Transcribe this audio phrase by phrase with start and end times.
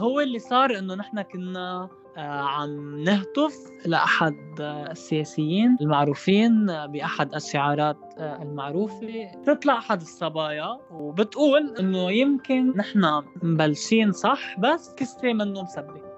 [0.00, 3.54] هو اللي صار إنه نحن كنا آه، عم نهتف
[3.86, 9.30] لأحد آه، السياسيين المعروفين آه، بأحد الشعارات المعروفة.
[9.46, 16.10] تطلع أحد الصبايا وبتقول إنه يمكن نحن مبلشين صح بس كسرة منه مسبة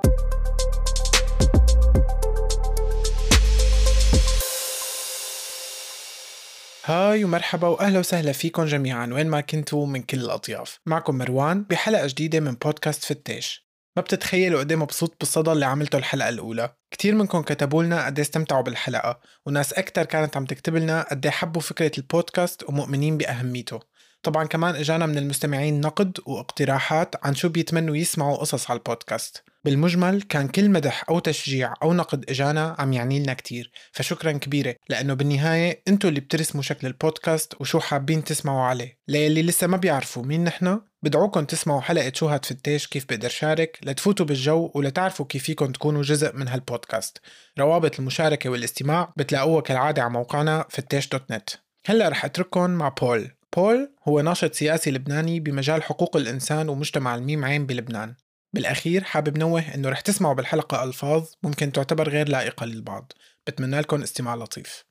[6.85, 10.81] هاي ومرحبا وأهلا وسهلا فيكم جميعا وين ما كنتوا من كل الأطياف.
[10.87, 13.72] معكم مروان بحلقة جديدة من بودكاست فتاش.
[13.97, 16.75] ما بتتخيلوا قد إيه مبسوط بالصدى اللي عملته الحلقة الأولى.
[16.91, 21.27] كتير منكم كتبوا لنا قد إيه استمتعوا بالحلقة وناس أكتر كانت عم تكتب لنا قد
[21.27, 23.81] إيه حبوا فكرة البودكاست ومؤمنين بأهميته.
[24.23, 29.45] طبعا كمان إجانا من المستمعين نقد واقتراحات عن شو بيتمنوا يسمعوا قصص على البودكاست.
[29.65, 33.73] بالمجمل كان كل مدح أو تشجيع أو نقد إجانا عم يعني لنا كتير.
[33.93, 34.75] فشكرا كبيرة.
[34.89, 38.99] لأنه بالنهاية أنتوا اللي بترسموا شكل البودكاست وشو حابين تسمعوا عليه.
[39.09, 44.27] للي لسه ما بيعرفوا مين نحن بدعوكم تسمعوا حلقة شو هتفتش كيف بقدر شارك لتفوتوا
[44.27, 47.19] بالجو ولتعرفوا كيف فيكم تكونوا جزء من هالبودكاست.
[47.59, 51.51] روابط المشاركة والاستماع بتلاقوها كالعادة على موقعنا فتش دوت نت.
[51.87, 53.31] هلأ رح اترككم مع بول.
[53.57, 58.15] بول هو ناشط سياسي لبناني بمجال حقوق الإنسان ومجتمع الميم عين بلبنان.
[58.55, 63.13] بالأخير حابب نوه إنه رح تسمعوا بالحلقة ألفاظ ممكن تعتبر غير لائقة للبعض.
[63.47, 64.85] بتمنى لكم استماع لطيف.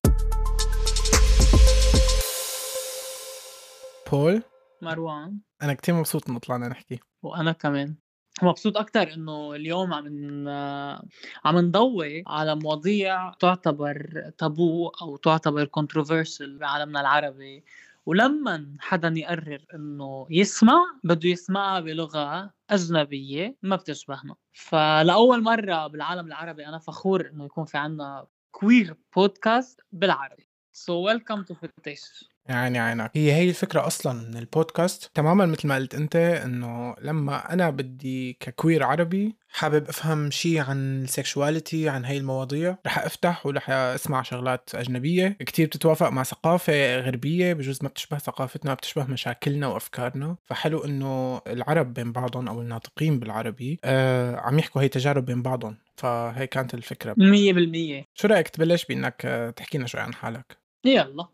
[4.11, 4.43] بول؟
[4.81, 5.39] مروان.
[5.61, 6.99] أنا كتير مبسوط إنه طلعنا نحكي.
[7.23, 7.95] وأنا كمان.
[8.41, 10.05] مبسوط أكتر إنه اليوم عم
[11.45, 17.63] عم نضوي على مواضيع تعتبر تابو أو تعتبر controversial بعالمنا العربي.
[18.05, 24.35] ولما حدا يقرر إنه يسمع بده يسمعها بلغة أجنبية ما بتشبهنا.
[24.53, 30.47] فلأول مرة بالعالم العربي أنا فخور إنه يكون في عنا queer podcast بالعربي.
[30.73, 33.11] so welcome to فتش يعني عينك.
[33.17, 38.33] هي هي الفكرة أصلا من البودكاست تماما مثل ما قلت أنت إنه لما أنا بدي
[38.33, 42.77] ك queer عربي حابب أفهم شيء عن ال sexuality عن هاي المواضيع.
[42.85, 45.27] رح أفتح ورح أسمع شغلات أجنبية.
[45.39, 50.35] كتير بتتوافق مع ثقافة غربية بجوز ما بتشبه ثقافتنا بتشبه مشاكلنا وأفكارنا.
[50.45, 55.77] فحلو إنه العرب بين بعضهم أو الناطقين بالعربي آه عم يحكوا هي تجارب بين بعضهم.
[55.95, 57.15] فهي كانت الفكرة.
[57.17, 61.27] 100% شو رأيك تبلش بإنك تحكي لنا شوي عن حالك؟ يلا.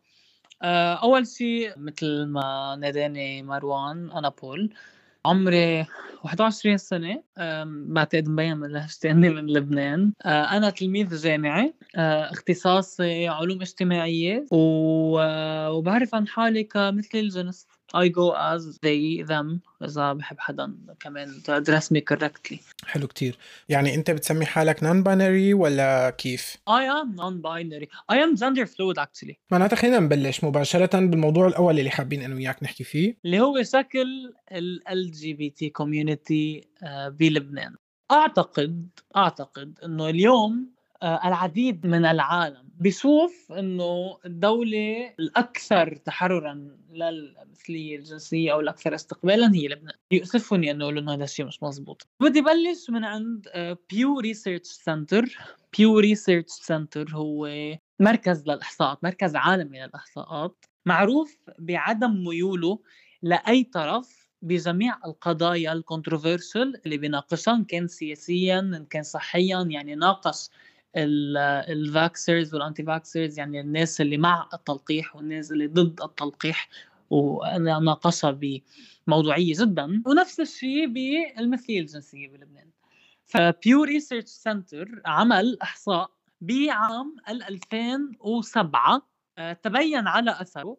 [0.62, 4.74] آه، أول شيء مثل ما ناداني مروان أنا بول.
[5.28, 5.86] عمري
[6.24, 7.24] 21 سنة
[7.66, 10.14] بعتقد مبين من لهجتي إني من لبنان.
[10.26, 18.34] آه، أنا تلميذ جامعي آه، اختصاصي علوم اجتماعية وبعرف عن حالي كمثل الجنس I go
[18.36, 19.60] as they them.
[19.84, 22.58] إذا بحب حدا كمان تدرس مي correctly.
[22.86, 23.38] حلو كتير.
[23.70, 28.66] يعني أنت بتسمي حالك non binary ولا كيف؟ I am non binary I am gender
[28.66, 29.34] fluid actually.
[29.52, 33.18] معناتها خلينا نبلش مباشرة بالموضوع الأول اللي حابين أنا وياك نحكي فيه.
[33.26, 37.76] اللي هو شكل ال LGBT community آه، بلبنان.
[38.12, 40.70] أعتقد أعتقد إنه اليوم
[41.04, 49.68] آه، العديد من العالم بيشوف إنه الدولة الأكثر تحررا للمثلية الجنسية أو الأكثر استقبالا هي
[49.68, 49.94] لبنان.
[50.12, 52.08] يؤسفني انه أقول إنه هذا الشيء مش مزبوط.
[52.22, 53.48] بدي بلش من عند
[53.90, 55.38] Pew Research Center
[55.78, 57.50] Pew Research Center هو
[58.00, 60.66] مركز للإحصاءات مركز عالمي للإحصاءات.
[60.86, 62.80] معروف بعدم ميوله
[63.22, 69.96] لأي طرف بجميع القضايا ال controversial اللي بيناقشها ان كان سياسيا إن كان صحيا يعني
[69.96, 70.50] ناقش
[70.96, 76.70] ال vaxxers وال anti-vaxxers يعني الناس اللي مع التلقيح والناس اللي ضد التلقيح.
[77.10, 78.40] وناقشها
[79.08, 80.04] بموضوعية جدا.
[80.06, 82.70] ونفس الشيء بالمثلية الجنسية بلبنان.
[83.26, 86.12] ف Pew Research Center عمل إحصاء
[86.42, 90.78] بعام 2007 آه، تبين على أثره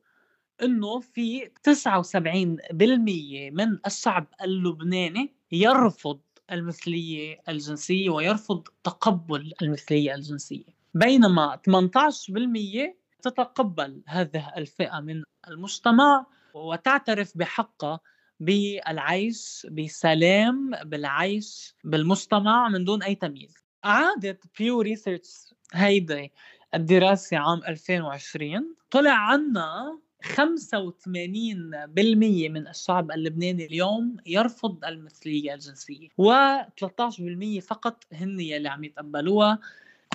[0.62, 6.20] إنه في 79% من الشعب اللبناني يرفض
[6.52, 10.64] المثلية الجنسية ويرفض تقبل المثلية الجنسية.
[10.94, 18.00] بينما 18% تتقبل هذه الفئة من المجتمع وتعترف بحقها
[18.40, 23.54] بالعيش بسلام بالعيش بالمجتمع من دون أي تمييز.
[23.84, 26.32] أعادت بيو ريسيرش هيدي
[26.74, 38.04] الدراسة عام 2020 طلع عنا 85% من الشعب اللبناني اليوم يرفض المثلية الجنسية و13% فقط
[38.12, 39.58] هن يلي عم يتقبلوها.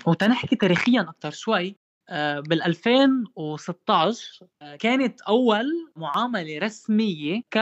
[0.06, 1.76] وتنحكي تاريخيا أكثر شوي
[2.10, 7.60] آه، بال 2016 آه، كانت أول معاملة رسمية ك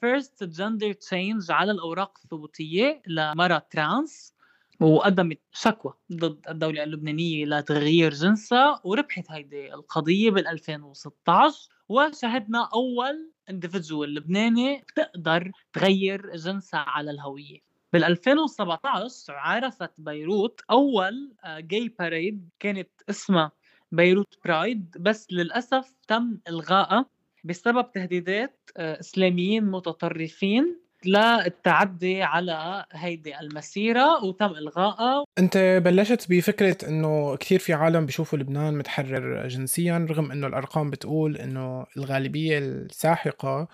[0.00, 4.35] first gender change على الأوراق الثبوتية لمرأة trans.
[4.80, 14.14] وقدمت شكوى ضد الدولة اللبنانية لتغيير جنسها وربحت هيدي القضية بال 2016 وشهدنا أول individual
[14.14, 17.58] لبناني بتقدر تغير جنسها على الهوية.
[17.92, 23.52] بال 2017 عرفت بيروت أول gay parade كانت اسمها
[23.92, 27.06] بيروت برايد بس للأسف تم إلغائها
[27.44, 30.80] بسبب تهديدات آه، إسلاميين متطرفين.
[31.06, 35.24] للتعدي على هيدي المسيرة وتم إلغائها.
[35.38, 41.36] أنت بلشت بفكرة أنه كثير في عالم بيشوفوا لبنان متحرر جنسيا رغم أنه الأرقام بتقول
[41.36, 43.68] أنه الغالبية الساحقة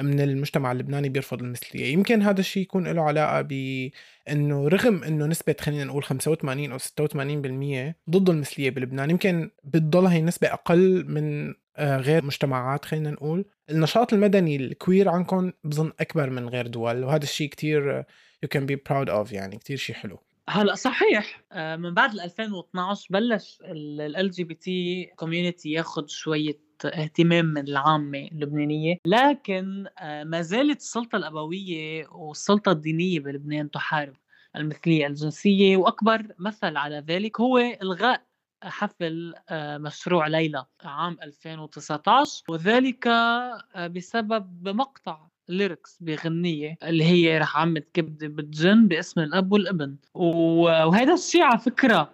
[0.00, 1.92] من المجتمع اللبناني بيرفض المثلية.
[1.92, 7.94] يمكن هذا الشيء يكون له علاقة بأنه رغم أنه نسبة خلينا نقول 85 أو 86%
[8.10, 13.44] ضد المثلية بلبنان يمكن بتضل هي النسبة أقل من آه، غير مجتمعات خلينا نقول.
[13.70, 18.02] النشاط المدني ال queer عندكم بظن أكبر من غير دول وهذا الشيء كتير
[18.46, 20.18] you can be proud of يعني كتير شيء حلو.
[20.48, 28.96] هلا صحيح آه، من بعد 2012 بلش LGBT community ياخذ شوية اهتمام من العامة اللبنانية
[29.06, 34.16] لكن آه، ما زالت السلطة الأبوية والسلطة الدينية بلبنان تحارب
[34.56, 38.28] المثلية الجنسية وأكبر مثل على ذلك هو إلغاء
[38.62, 47.56] حفل آه، مشروع ليلى عام 2019 وذلك آه، بسبب مقطع lyrics بغنية اللي هي رح
[47.56, 52.10] عمد كبدي بالجن باسم الأب والابن وهذا الشيء على فكرة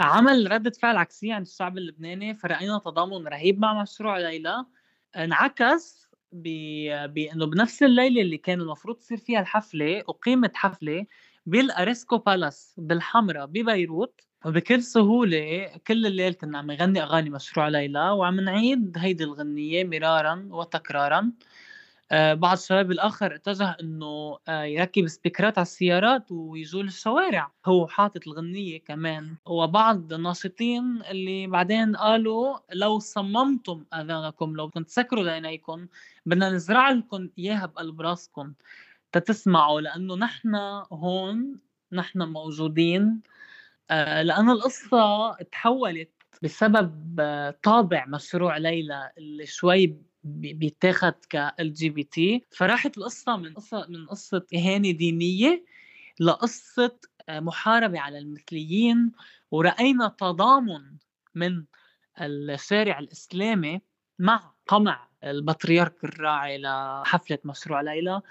[0.00, 4.66] عمل ردة فعل عكسية عند الشعب اللبناني فرأينا تضامن رهيب مع مشروع ليلى.
[5.16, 11.06] انعكس بانه بنفس الليلة اللي كان المفروض تصير فيها الحفلة أقيمت حفلة
[11.46, 14.20] بال Aresco Palace بالحمراء ببيروت.
[14.46, 20.48] وبكل سهولة كل الليل كنا عم نغني أغاني مشروع ليلى وعم نعيد هيدي الغنية مرارا
[20.50, 21.32] وتكرارا.
[22.12, 27.52] بعض الشباب الآخر اتجه إنه آه، يركب سبيكرات على السيارات ويجول الشوارع.
[27.66, 29.36] هو حاطط الغنية كمان.
[29.46, 35.86] وبعض الناشطين اللي بعدين قالوا لو صممتم آذانكم لو كنت تسكروا دينيكم
[36.26, 38.52] بدنا نزرع لكم إياها بقلب راسكم
[39.12, 40.54] تتسمعوا لأنه نحن
[40.92, 41.60] هون
[41.92, 43.20] نحن موجودين.
[43.90, 46.10] آه، لأن القصة تحولت
[46.42, 47.20] بسبب
[47.62, 49.96] طابع مشروع ليلى اللي شوي
[50.26, 55.64] بيتاخد ك LGBT فراحت القصة من قصة من قصة إهانة دينية
[56.20, 59.12] لقصة آه، محاربة على المثليين
[59.50, 60.96] ورأينا تضامن
[61.34, 61.64] من
[62.20, 63.80] الشارع الإسلامي
[64.18, 68.22] مع قمع البطريرك الراعي لحفلة مشروع ليلى.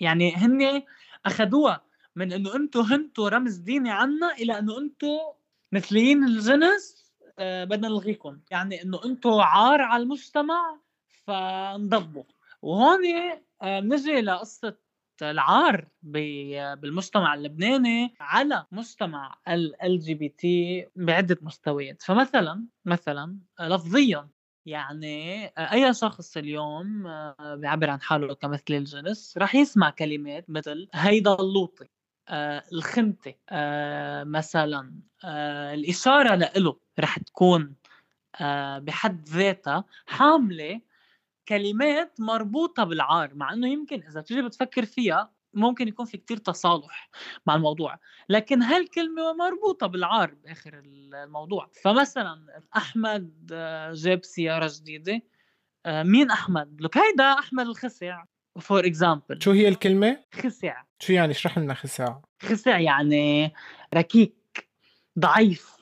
[0.00, 0.82] يعني هن
[1.26, 1.84] أخذوها
[2.16, 5.18] من إنه أنتم هنتوا رمز ديني عنا إلى إنه أنتم
[5.72, 8.40] مثليين الجنس آه، بدنا نلغيكم.
[8.50, 10.78] يعني إنه أنتم عار على المجتمع
[11.26, 12.24] فانضبوا.
[12.62, 13.00] وهون
[13.62, 14.76] آه، لقصة
[15.22, 22.02] العار بالمجتمع اللبناني على مجتمع LGBT بعدة مستويات.
[22.02, 24.28] فمثلا مثلا لفظيا
[24.66, 30.88] يعني آه، أي شخص اليوم آه، بيعبر عن حاله كمثل الجنس رح يسمع كلمات مثل
[30.94, 31.88] هيدا اللوطي
[32.28, 37.74] آه الخنتة آه مثلا آه الإشارة لإله رح تكون
[38.40, 40.80] آه بحد ذاتها حاملة
[41.52, 47.10] كلمات مربوطة بالعار مع إنه يمكن إذا تيجي بتفكر فيها ممكن يكون في كتير تصالح
[47.46, 51.70] مع الموضوع لكن هالكلمة مربوطة بالعار بآخر الموضوع.
[51.82, 55.22] فمثلا أحمد آه، جاب سيارة جديدة
[55.86, 58.24] آه، مين أحمد؟ لك هيدا أحمد الخسع
[58.60, 60.82] for example شو هي الكلمة؟ خسع.
[60.98, 62.18] شو يعني؟ اشرح لنا خسع.
[62.42, 63.52] خسع يعني
[63.94, 64.68] ركيك
[65.18, 65.76] ضعيف.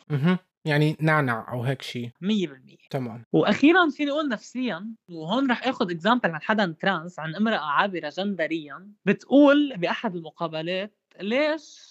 [0.65, 3.25] يعني نعنع أو هيك شيء 100% تمام.
[3.33, 8.93] وأخيرا فيني أقول نفسيا وهون رح آخذ example عن حدا trans عن امرأة عابرة جندريا
[9.05, 11.91] بتقول بأحد المقابلات ليش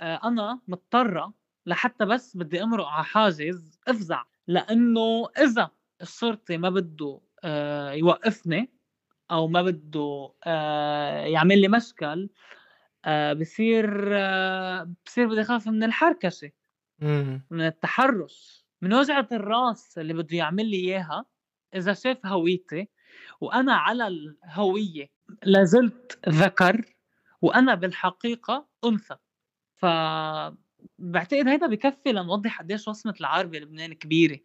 [0.00, 1.34] آه، أنا مضطرة
[1.66, 5.70] لحتى بس بدي أمرق على حاجز أفزع؟ لأنه إذا
[6.02, 8.70] الشرطي ما بده آه، يوقفني
[9.30, 12.28] أو ما بده آه، يعمل لي مشكل
[13.40, 13.86] بصير
[15.06, 16.50] بصير بدي أخاف من الحركشة.
[17.50, 21.24] من التحرش من وجعة الراس اللي بده يعمل لي إياها.
[21.74, 22.88] إذا شاف هويتي
[23.40, 25.10] وأنا على الهوية
[25.42, 26.82] لازلت ذكر
[27.42, 29.16] وأنا بالحقيقة أنثى.
[29.76, 29.86] ف
[30.98, 34.38] بعتقد هيدا بكفي لنوضح قديش وصمة العار بلبنان كبيرة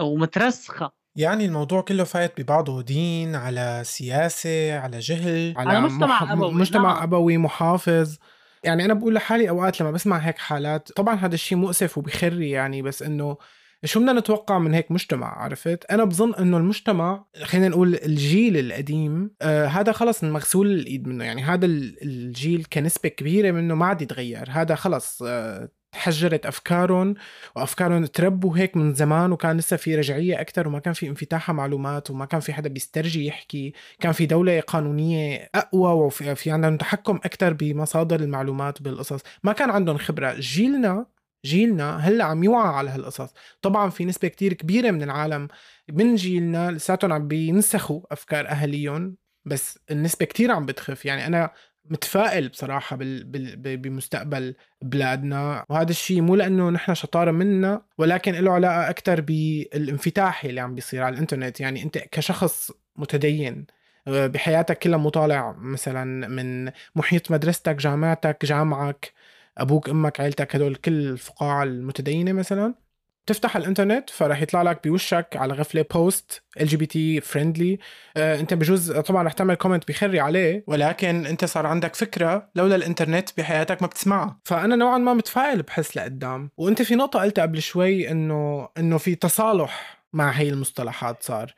[0.00, 0.92] ومترسخة.
[1.16, 6.32] يعني الموضوع كله فايت ببعضه دين على سياسة على جهل على, على مجتمع مح...
[6.32, 7.02] أبوي مجتمع نعم.
[7.02, 8.18] أبوي محافظ.
[8.64, 12.82] يعني أنا بقول لحالي أوقات لما بسمع هيك حالات طبعا هذا الشيء مؤسف وبخري يعني
[12.82, 13.36] بس إنه
[13.84, 19.30] شو بدنا نتوقع من هيك مجتمع عرفت؟ أنا بظن إنه المجتمع خلينا نقول الجيل القديم
[19.42, 24.46] آه هذا خلص مغسول الإيد منه يعني هذا الجيل كنسبة كبيرة منه ما عاد يتغير
[24.50, 27.14] هذا خلص آه تحجرت أفكارهم
[27.56, 32.10] وأفكارهم تربوا هيك من زمان وكان لسه في رجعية أكثر وما كان في انفتاح معلومات
[32.10, 33.72] وما كان في حدا بيسترجي يحكي.
[34.00, 39.20] كان في دولة قانونية أقوى وفي في عندهم تحكم أكثر بمصادر المعلومات بالقصص.
[39.44, 40.34] ما كان عندهم خبرة.
[40.40, 41.06] جيلنا
[41.44, 43.28] جيلنا هلأ عم يوعى على هالقصص.
[43.62, 45.48] طبعا في نسبة كتير كبيرة من العالم
[45.92, 51.04] من جيلنا لساتهم عم بينسخوا أفكار أهاليهم بس النسبة كتير عم بتخف.
[51.06, 51.50] يعني أنا
[51.90, 53.24] متفائل بصراحة بال...
[53.24, 53.76] بال...
[53.76, 55.64] بمستقبل بلادنا.
[55.68, 61.02] وهذا الشيء مو لأنه نحن شطارة منا ولكن له علاقة أكثر بالانفتاح اللي عم بيصير
[61.02, 61.60] على الإنترنت.
[61.60, 63.66] يعني أنت كشخص متدين
[64.08, 69.12] آه، بحياتك كلها مطالع مثلا من محيط مدرستك جامعتك جامعك
[69.58, 72.83] أبوك أمك عيلتك هدول كل الفقاعة المتدينة مثلا.
[73.26, 77.78] تفتح الإنترنت فراح يطلع لك بوشك على غفلة post LGBT friendly
[78.16, 83.30] أنت بجوز طبعا رح تعمل comment بيخري عليه ولكن أنت صار عندك فكرة لولا الإنترنت
[83.38, 84.40] بحياتك ما بتسمعها.
[84.44, 86.50] فأنا نوعا ما متفائل بحس لقدام.
[86.56, 91.54] وأنت في نقطة قلتها قبل شوي إنه إنه في تصالح مع هي المصطلحات صار.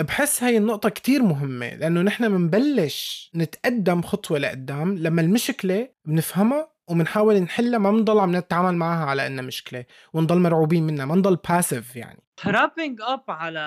[0.00, 4.98] بحس هاي النقطة كتير مهمة لأنه نحن منبلش نتقدم خطوة لقدام.
[4.98, 10.82] لما المشكلة بنفهمها وبنحاول نحلها ما بنضل عم نتعامل معها على إنها مشكله ونضل مرعوبين
[10.82, 12.20] منها ما نضل passive يعني.
[12.46, 13.60] wrapping up على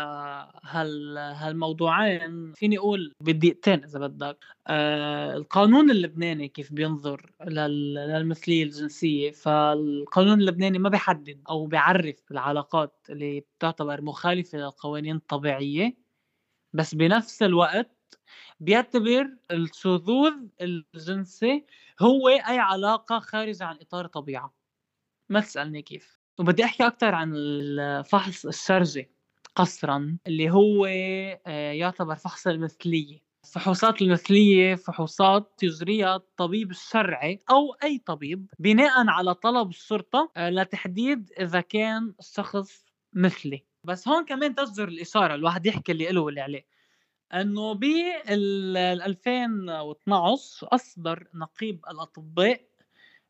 [0.64, 4.38] هال هالموضوعين فيني أقول بدقيقتين إذا بدك.
[4.68, 7.94] آه القانون اللبناني كيف بينظر لل...
[7.94, 15.98] للمثلية الجنسية فالقانون اللبناني ما بيحدد أو بيعرف العلاقات اللي بتعتبر مخالفة للقوانين الطبيعية
[16.74, 17.97] بس بنفس الوقت
[18.60, 21.66] بيعتبر الشذوذ الجنسي
[22.02, 24.54] هو أي علاقة خارجة عن إطار الطبيعه
[25.30, 26.20] ما تسألني كيف.
[26.40, 29.10] وبدي أحكي أكثر عن الفحص الشرجي
[29.56, 33.28] قصرا اللي هو آه، يعتبر فحص المثلية.
[33.46, 41.32] الفحوصات المثلية فحوصات يجريها الطبيب الشرعي أو أي طبيب بناء على طلب الشرطة آه، لتحديد
[41.40, 43.66] إذا كان الشخص مثلي.
[43.84, 46.77] بس هون كمان تصدر الإشارة الواحد يحكي اللي له واللي عليه.
[47.34, 47.84] إنه ب
[48.30, 52.62] 2012 أصدر نقيب الأطباء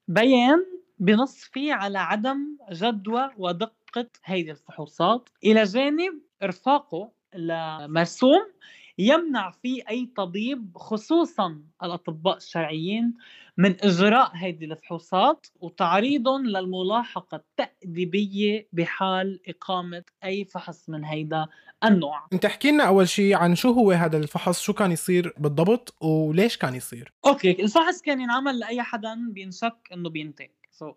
[0.07, 0.65] بيان
[0.99, 8.51] بنص فيه على عدم جدوى ودقة هذه الفحوصات إلى جانب إرفاقه لمرسوم
[8.97, 13.13] يمنع فيه أي طبيب خصوصا الأطباء الشرعيين
[13.57, 21.47] من إجراء هذه الفحوصات وتعريضهم للملاحقة التأديبية بحال إقامة أي فحص من هيدا
[21.83, 22.27] النوع.
[22.33, 26.57] انت احكي لنا أول شيء عن شو هو هذا الفحص؟ شو كان يصير بالضبط وليش
[26.57, 30.95] كان يصير؟ okay الفحص كان ينعمل لأي حدا بينشك إنه بينتاك so so.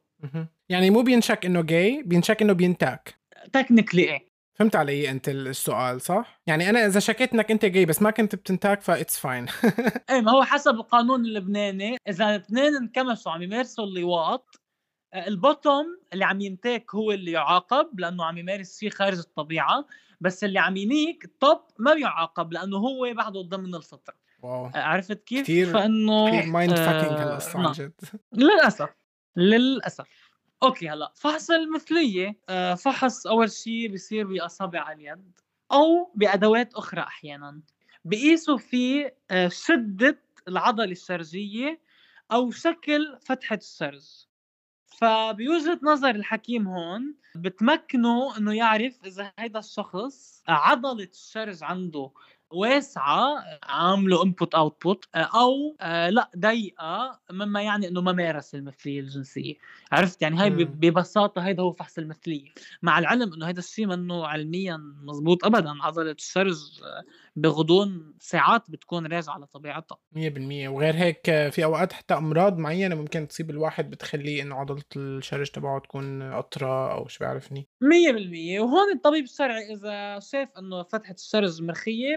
[0.68, 3.20] يعني مو بينشك إنه جاي بينشك إنه بينتاك.
[3.52, 4.29] technically إيه.
[4.60, 8.34] فهمت علي أنت السؤال صح؟ يعني أنا إذا شكيت إنك أنت جاي بس ما كنت
[8.34, 9.46] بتنتاك ف it's fine
[10.10, 11.96] إيه ما هو حسب القانون اللبناني.
[12.08, 14.60] إذا اثنين انكمشوا عم يمارسوا اللواط
[15.14, 19.86] آه، ال bottom اللي عم ينتاك هو اللي يعاقب لأنه عم يمارس شيء خارج الطبيعة
[20.20, 24.14] بس اللي عم ينيك ال top ما بيعاقب لأنه هو بعده ضمن الفطرة.
[24.42, 24.66] wow.
[24.66, 27.92] آه، عرفت كيف؟ كثير فإنه كثير mind fucking هالقصه عن جد.
[28.32, 28.88] للأسف.
[29.36, 30.06] للأسف.
[30.62, 31.12] okay هلأ.
[31.14, 35.40] فحص المثلية آه، فحص أول شيء بيصير بأصابع اليد
[35.72, 37.60] أو بأدوات أخرى أحيانا.
[38.04, 41.80] بقيسوا فيه آه، شدة العضلة الشرجية
[42.32, 44.04] أو شكل فتحة الشرج.
[44.86, 52.10] فبوجهه نظر الحكيم هون بتمكنه إنه يعرف إذا هيدا الشخص عضلة الشرج عنده
[52.50, 59.54] واسعة عاملة input output أو آه، لأ ضيقة مما يعني إنه ما مارس المثلية الجنسية.
[59.92, 62.48] عرفت؟ يعني هاي ببساطة هيدا هو فحص المثلية.
[62.82, 65.74] مع العلم إنه هذا الشيء منه علميا مزبوط ابدا.
[65.82, 66.56] عضله الشرج
[67.36, 70.18] بغضون ساعات بتكون راجعه لطبيعتها 100%
[70.68, 75.80] وغير هيك في أوقات حتى أمراض معينة ممكن تصيب الواحد بتخليه إنه عضلة الشرج تبعه
[75.80, 82.16] تكون قطره أو شو بيعرفني 100% وهون الطبيب الشرعي إذا شاف إنه فتحة الشرج مرخية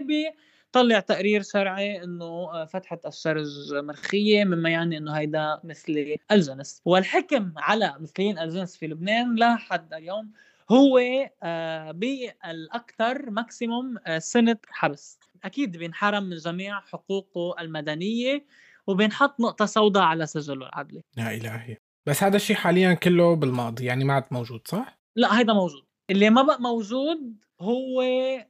[0.74, 6.82] بيطلع تقرير شرعي إنه فتحه الشرج مرخية مما يعني إنه هيدا مثلي ألجنس.
[6.84, 10.30] والحكم على مثليين ألجنس في لبنان لحد اليوم
[10.70, 11.00] هو
[11.42, 15.18] آه، بالأكثر ماكسيموم آه، سنة حبس.
[15.44, 18.44] أكيد بينحرم من جميع حقوقه المدنية
[18.86, 21.02] وبينحط نقطة سوداء على سجله العدلي.
[21.16, 21.76] يا الهي
[22.06, 25.82] بس هذا الشيء حاليا كله بالماضي يعني ما عاد موجود صح؟ لا هيدا موجود.
[26.10, 27.18] اللي ما بقى موجود
[27.60, 28.02] هو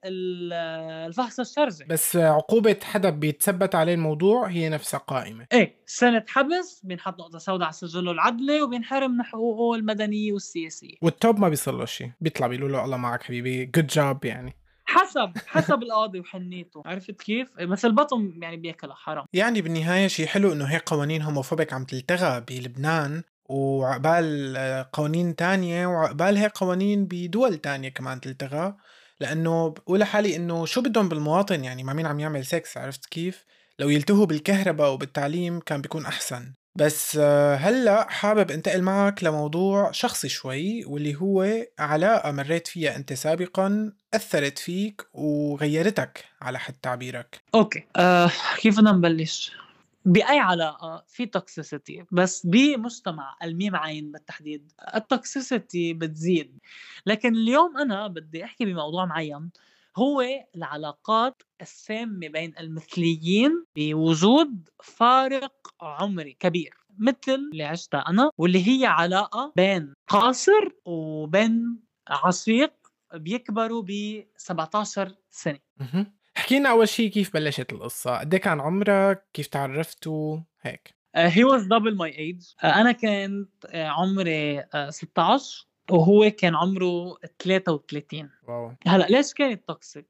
[0.05, 5.47] الفحص الشرجي بس عقوبة حدا بيتثبت عليه الموضوع هي نفسها قائمة.
[5.53, 10.95] إيه سنة حبس بينحط نقطة سوداء على سجله العدلي وبينحرم من حقوقه المدنية والسياسية.
[11.03, 14.53] والتوب ما بيصير له شيء بيطلع بيقولوا له الله معك حبيبي جود جوب يعني.
[14.85, 16.83] حسب حسب القاضي وحنيته.
[16.87, 19.27] عرفت كيف؟ بس البطن يعني بياكلها حرام.
[19.33, 24.57] يعني بالنهاية شيء حلو إنه هيك قوانين homophobic عم تلتغى بلبنان وعقبال
[24.93, 28.75] قوانين تانية وعقبال هيك قوانين بدول تانية كمان تلتغى
[29.21, 33.45] لأنه بقول لحالي إنه شو بدهم بالمواطن يعني ما مين عم يعمل سكس عرفت كيف؟
[33.79, 40.29] لو يلتهوا بالكهرباء وبالتعليم كان بيكون أحسن بس آه، هلأ حابب أنتقل معك لموضوع شخصي
[40.29, 47.85] شوي واللي هو علاقة مريت فيها أنت سابقا أثرت فيك وغيرتك على حد تعبيرك okay
[47.97, 49.53] آه كيف بدنا نبلش؟
[50.05, 56.59] بأي علاقة في توكسيسيتي بس بمجتمع الميم عين بالتحديد ال toxicity بتزيد.
[57.07, 59.51] لكن اليوم أنا بدي أحكي بموضوع معين
[59.97, 60.25] هو
[60.57, 66.75] العلاقات السامة بين المثليين بوجود فارق عمري كبير.
[66.99, 72.73] مثل اللي عشتها أنا واللي هي علاقة بين قاصر وبين عشيق
[73.15, 75.59] بيكبروا ب 17 سنة.
[76.37, 80.95] احكي لنا أول شيء كيف بلشت القصة؟ قد إيه كان عمرك؟ كيف تعرفتوا هيك.
[81.17, 88.31] he was double my age أنا كنت آه، عمري 16 آه، وهو كان عمره 33
[88.49, 88.73] wow.
[88.87, 90.07] هلأ ليش كانت toxic؟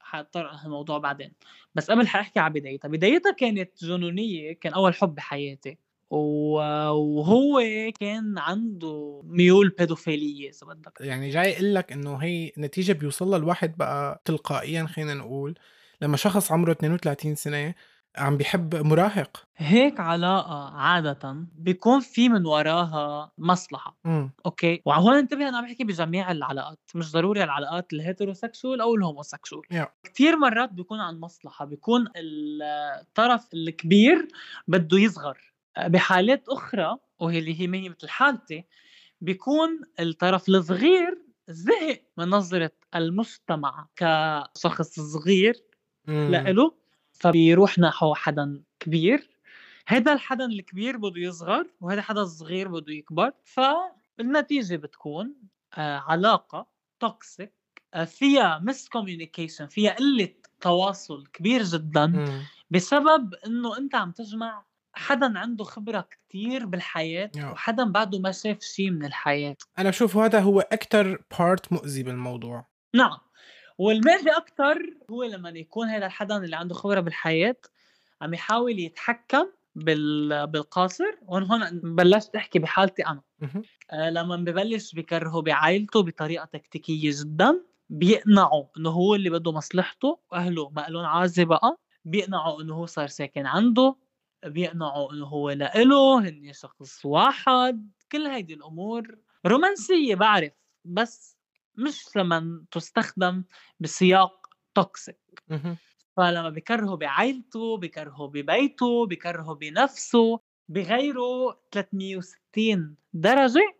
[0.00, 1.32] حاضطر الموضوع بعدين.
[1.74, 2.88] بس قبل حأحكي على بدايتها.
[2.88, 5.78] بدايتها كانت جنونية كان أول حب بحياتي.
[6.10, 7.62] وهو
[8.00, 10.92] كان عنده ميول بيدوفيليه إذا بدك.
[11.00, 15.54] يعني جاي أقول لك إنه هي نتيجة بيوصلها الواحد بقى تلقائيا خلينا نقول
[16.02, 17.74] لما شخص عمره 32 سنة
[18.16, 19.46] عم بيحب مراهق.
[19.56, 23.98] هيك علاقة عادة بيكون في من وراها مصلحة.
[24.04, 24.28] م.
[24.46, 26.78] okay؟ وهون انتبه أنا بحكي بجميع العلاقات.
[26.94, 29.86] مش ضروري العلاقات ال heterosexual أو ال homosexual yeah.
[30.04, 31.64] كثير مرات بيكون عن مصلحة.
[31.64, 34.28] بيكون الطرف الكبير
[34.68, 35.38] بده يصغر.
[35.86, 38.64] بحالات أخرى وهي اللي هي هي مثل حالتي
[39.20, 41.18] بيكون الطرف الصغير
[41.48, 45.54] زهق من نظرة المجتمع كشخص صغير
[46.06, 46.74] لإله
[47.12, 49.30] فبيروح نحو حدا كبير.
[49.86, 55.34] هذا الحدا الكبير بده يصغر وهذا حدا الصغير بده يكبر فالنتيجة بتكون
[55.74, 56.66] آه، علاقة
[57.00, 57.52] toxic
[57.94, 62.24] آه، فيها miscommunication فيها قلة تواصل كبير جدا
[62.70, 68.90] بسبب إنه أنت عم تجمع حدا عنده خبرة كتير بالحياة وحدا بعده ما شاف شيء
[68.90, 69.56] من الحياة.
[69.78, 72.66] أنا بشوف هذا هو أكتر بارت مؤذي بالموضوع.
[72.94, 73.18] نعم.
[73.78, 74.78] والمؤذي أكتر
[75.10, 77.56] هو لما يكون هذا الحدا اللي عنده خبرة بالحياة
[78.22, 80.46] عم يحاول يتحكم بال...
[80.46, 81.14] بالقاصر.
[81.22, 83.22] وهون هون بلشت أحكي بحالتي أنا.
[83.90, 90.70] آه لما ببلش بكرهه بعائلته بطريقة تكتيكية جدا بيقنعوا إنه هو اللي بده مصلحته وأهله
[90.70, 93.94] ما لهم عازه بقى بيقنعوا إنه هو صار ساكن عنده.
[94.44, 97.90] بيقنعوا إنه هو لإله هن شخص واحد.
[98.12, 100.52] كل هيدي الأمور رومانسية بعرف
[100.84, 101.38] بس
[101.74, 103.44] مش لما تستخدم
[103.80, 105.44] بسياق توكسيك
[106.16, 113.78] فلما بكرهه بعائلته بكرهه ببيته بكرهه بنفسه بغيره 360 درجة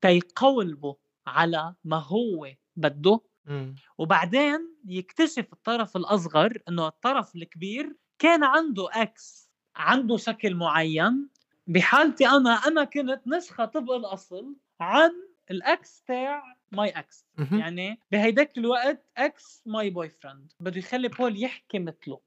[0.00, 3.20] تيقولبه على ما هو بده.
[3.98, 9.41] وبعدين يكتشف الطرف الأصغر إنه الطرف الكبير كان عنده ex
[9.76, 11.28] عنده شكل معين
[11.66, 15.10] بحالتي أنا أنا كنت نسخة طبق الأصل عن
[15.50, 17.26] ال ex تاع my ex.
[17.58, 20.52] يعني بهيداك الوقت ex my boyfriend.
[20.60, 22.20] بده يخلي بول يحكي مثله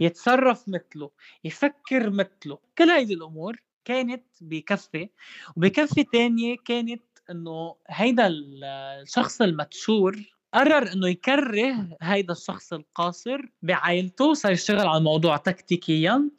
[0.00, 1.10] يتصرف مثله
[1.44, 2.58] يفكر مثله.
[2.78, 5.08] كل هيدي الأمور كانت بكفي
[5.56, 10.16] وبكفي تانية كانت إنه هيدا الشخص المتشور
[10.54, 16.30] قرر إنه يكره هيدا الشخص القاصر بعائلته صار يشتغل على الموضوع تكتيكيا.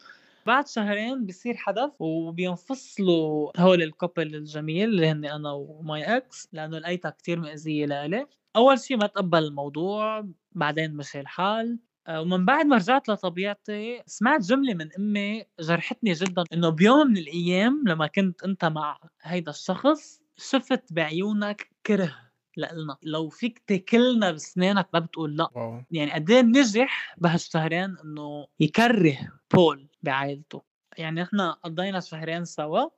[0.46, 7.10] بعد شهرين بصير حدث وبينفصلوا هول الكوبل الجميل اللي هن أنا وماي إكس لأنه لقيتها
[7.10, 8.26] كتير مأذية لإلي.
[8.56, 11.78] أول شيء ما تقبل الموضوع بعدين مشي الحال.
[12.06, 17.16] آه، ومن بعد ما رجعت لطبيعتي سمعت جملة من أمي جرحتني جدا إنه بيوم من
[17.16, 22.23] الأيام لما كنت أنت مع هيدا الشخص شفت بعيونك كره
[22.56, 25.48] لنا لو فيك تاكلنا بسنانك ما بتقول لا.
[25.54, 25.82] واو.
[25.90, 29.18] يعني قد إيه نجح بهالشهرين إنه يكره
[29.54, 30.62] بول بعائلته.
[30.98, 32.88] يعني إحنا قضينا شهرين سوا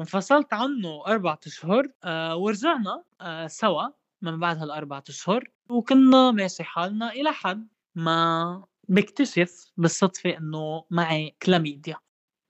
[0.00, 3.82] انفصلت عنه أربعة أشهر آه ورجعنا آه سوا
[4.22, 11.96] من بعد هالأربعة أشهر وكنا ماشي حالنا إلى حد ما بكتشف بالصدفة إنه معي كلاميديا.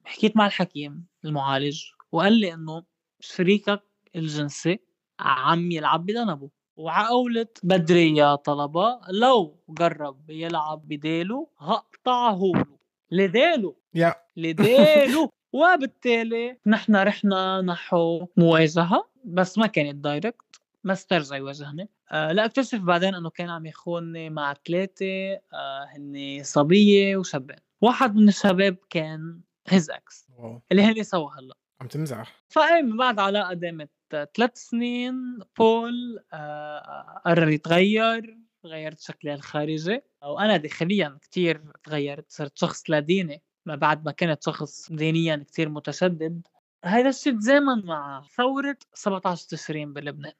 [0.04, 2.84] حكيت مع الحكيم المعالج وقال لي إنه
[3.20, 3.82] شريكك
[4.16, 4.78] الجنسي
[5.20, 6.50] عم يلعب بذنبه.
[6.76, 12.76] وعقولة بدري يا طلبة لو جرب يلعب بديله هقطعه له.
[13.10, 13.74] لديله.
[13.94, 14.14] يا.
[14.36, 15.30] لديله.
[15.52, 19.08] وبالتالي نحن رحنا نحو مواجهة.
[19.24, 21.88] بس ما كانت دايركت ما استرجع يواجهني.
[22.10, 25.32] آه لا اكتشف بعدين إنه كان عم يخونني مع ثلاثة.
[25.52, 27.56] آه هن صبية وشابين.
[27.80, 30.28] واحد من الشباب كان هيز إكس
[30.72, 31.54] اللي هن سوا هلأ.
[31.80, 32.44] عم تمزح.
[32.48, 40.56] فايه من بعد علاقة دامت ثلاث سنين بول آه، قرر يتغير غيرت شكلي الخارجي وأنا
[40.56, 46.46] داخليا كتير تغيرت صرت شخص لا ديني ما بعد ما كنت شخص دينيا كتير متشدد.
[46.84, 50.32] هذا الشيء تزامن مع ثورة 17 تشرين بلبنان.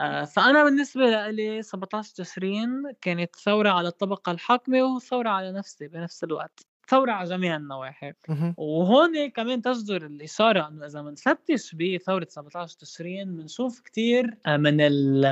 [0.00, 6.24] آه، فأنا بالنسبة لي 17 تشرين كانت ثورة على الطبقة الحاكمة وثورة على نفسي بنفس
[6.24, 6.66] الوقت.
[6.88, 8.12] ثورة على جميع النواحي
[8.56, 14.76] وهون كمان تجدر الإشارة إنه إذا بنفتش بثورة 17 تشرين بنشوف كثير آه، من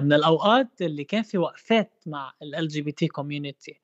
[0.05, 3.81] من الأوقات اللي كان في وقفات مع ال LGBT community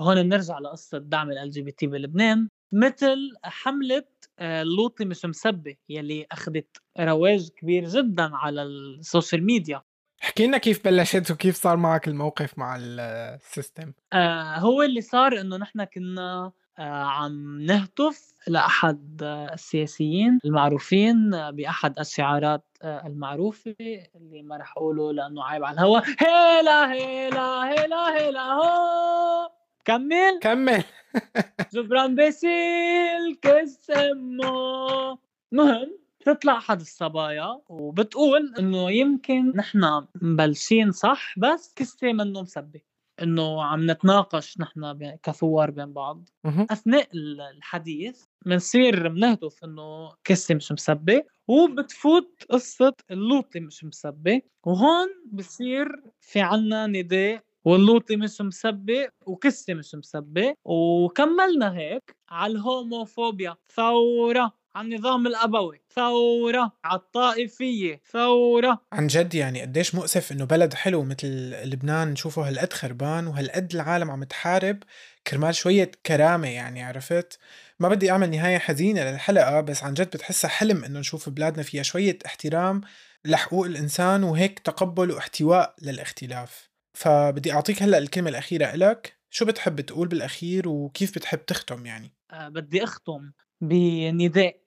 [0.00, 2.48] هون بنرجع لقصة دعم ال LGBT بلبنان.
[2.72, 4.04] مثل حملة
[4.38, 4.64] آه،
[5.00, 9.82] مش مسبة يلي أخذت رواج كبير جدا على ال social media.
[10.22, 15.40] احكي لنا كيف بلشت وكيف صار معك الموقف مع ال system آه هو اللي صار
[15.40, 23.74] إنه نحن كنا آه عم نهتف لأحد السياسيين المعروفين بأحد الشعارات المعروفة
[24.16, 26.00] اللي ما رح أقوله لأنه عيب على الهوا.
[26.18, 29.50] هيلا هيلا هيلا هيلا هو!
[29.84, 30.38] كمل.
[30.42, 30.84] كمل.
[31.74, 35.18] جبران باسيل كس امه
[35.52, 42.80] مهم بتطلع أحد الصبايا وبتقول إنه يمكن نحن مبلشين صح بس كسه منه مسبه
[43.22, 46.28] إنه عم نتناقش نحن كثوار بين بعض.
[46.70, 56.02] أثناء الحديث بنصير بنهدف إنه كسه مش مسبه وبتفوت قصة اللوطي مش مسبه وهون بصير
[56.20, 63.56] في عنا نداء واللوطي مش مسبه وكسه مش مسبه وكملنا هيك على الهوموفوبيا.
[63.74, 65.80] ثوره على النظام الأبوي.
[65.94, 68.80] ثورة على الطائفية ثورة.
[68.92, 71.28] عن جد يعني قديش مؤسف إنه بلد حلو مثل
[71.64, 74.82] لبنان نشوفه هالقد خربان وهالقد العالم عم تحارب.
[75.26, 77.38] كرمال شوية كرامة يعني عرفت؟
[77.80, 81.82] ما بدي أعمل نهاية حزينة للحلقة بس عن جد بتحسها حلم إنه نشوف بلادنا فيها
[81.82, 82.80] شوية احترام
[83.24, 86.70] لحقوق الإنسان وهيك تقبل واحتواء للاختلاف.
[86.94, 92.48] فبدي أعطيك هلأ الكلمة الأخيرة لك شو بتحب تقول بالأخير وكيف بتحب تختم يعني؟ أه
[92.48, 93.30] بدي أختم.
[93.60, 94.60] بنداء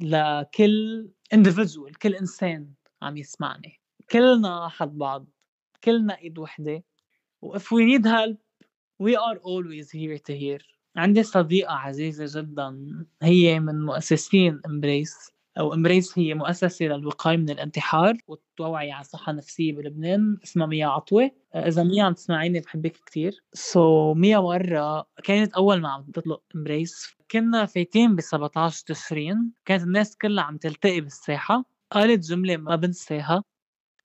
[0.00, 3.80] لكل individual كل إنسان عم يسمعني.
[4.10, 5.26] كلنا حد بعض
[5.84, 6.84] كلنا إيد وحدة.
[7.42, 8.38] و if we need help
[9.02, 10.60] we are always here to hear.
[10.96, 12.86] عندي صديقة عزيزة جدا
[13.22, 19.72] هي من مؤسسين Embrace أو Embrace هي مؤسسة للوقاية من الانتحار والتوعية على الصحة النفسية
[19.72, 21.30] بلبنان اسمها ميا عطوة.
[21.54, 26.02] آه، إذا ميا عم تسمعيني بحبك كثير so so, ميا مرة كانت أول ما عم
[26.04, 29.52] تطلق Embrace كنا فايتين ب 17 تشرين.
[29.64, 31.64] كانت الناس كلها عم تلتقي بالساحة.
[31.90, 33.44] قالت جملة ما بنساها.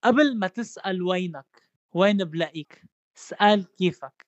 [0.04, 2.84] قبل ما تسأل وينك وين بلاقيك؟
[3.18, 4.26] اسال كيفك.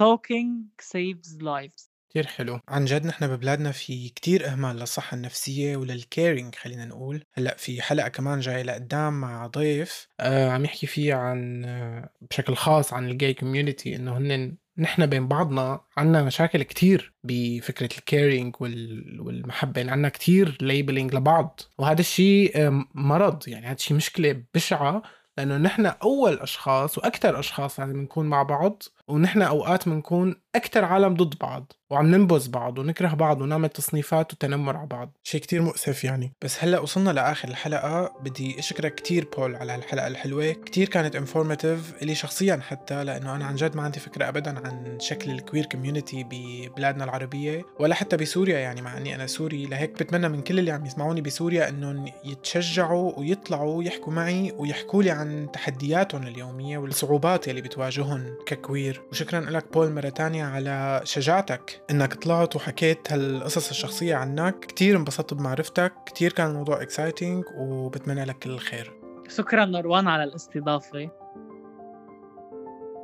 [0.00, 1.93] talking saves lives.
[2.14, 2.60] كتير حلو.
[2.68, 7.24] عن جد نحن ببلادنا في كتير إهمال للصحة النفسية ولل caring خلينا نقول.
[7.32, 12.54] هلأ في حلقة كمان جاي لقدام مع ضيف آه عم يحكي فيه عن آه بشكل
[12.54, 18.06] خاص عن ال gay community إنه هن نحن بين بعضنا عنا مشاكل كتير بفكرة ال
[18.06, 19.20] caring وال...
[19.20, 19.80] والمحبة.
[19.80, 21.60] يعني عنا كتير labeling لبعض.
[21.78, 22.52] وهذا الشيء
[22.94, 23.48] مرض.
[23.48, 25.02] يعني هذا الشيء مشكلة بشعة
[25.38, 31.14] لأنه نحن أول أشخاص وأكثر أشخاص لازم نكون مع بعض ونحن أوقات بنكون أكثر عالم
[31.14, 35.16] ضد بعض وعم ننبذ بعض ونكره بعض ونعمل تصنيفات وتنمر على بعض.
[35.22, 36.32] شيء كتير مؤسف يعني.
[36.44, 38.12] بس هلأ وصلنا لآخر الحلقة.
[38.20, 40.52] بدي أشكرك كتير بول على هالحلقة الحلوة.
[40.52, 44.98] كتير كانت informative إلي شخصيا حتى لأنه أنا عن جد ما عندي فكرة ابدا عن
[45.00, 49.66] شكل ال queer community ببلادنا العربية ولا حتى بسوريا يعني مع إني أنا سوري.
[49.66, 55.10] لهيك بتمنى من كل اللي عم يسمعوني بسوريا إنهم يتشجعوا ويطلعوا يحكوا معي ويحكوا لي
[55.10, 61.82] عن تحدياتهم اليومية والصعوبات اللي بتواجههم ك queer وشكرا لك بول مرة تانية على شجاعتك
[61.90, 64.60] إنك طلعت وحكيت هالقصص الشخصية عنك.
[64.60, 65.92] كتير انبسطت بمعرفتك.
[66.06, 68.92] كتير كان الموضوع exciting وبتمنى لك كل الخير.
[69.28, 71.10] شكرا مروان على الاستضافة.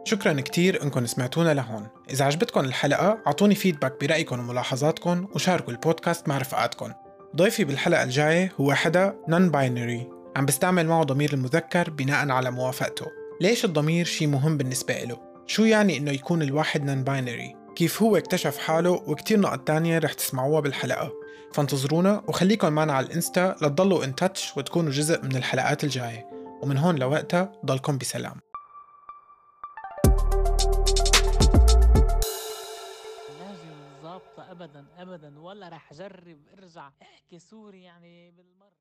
[0.04, 1.88] شكرا كتير انكم سمعتونا لهون.
[2.10, 6.92] إذا عجبتكم الحلقة أعطوني feedback برأيكم وملاحظاتكم وشاركوا البودكاست مع رفقاتكم
[7.36, 13.06] ضيفي بالحلقة الجاية هو حدا non-binary عم بستعمل معه ضمير المذكر بناء على موافقته.
[13.40, 18.58] ليش الضمير شي مهم بالنسبة له؟ شو يعني إنه يكون الواحد non-binary؟ كيف هو اكتشف
[18.58, 21.12] حاله؟ وكتير نقط تانية رح تسمعوها بالحلقة.
[21.52, 26.26] فانتظرونا وخليكن معنا على الإنستا لتضلوا ان تاتش وتكونوا جزء من الحلقات الجاية.
[26.62, 28.40] ومن هون لوقتها ضلكم بسلام.
[34.50, 35.40] ابدا ابدا.
[35.40, 36.38] ولا رح أجرب.
[36.58, 38.79] ارجع احكي سوري يعني بالمرة.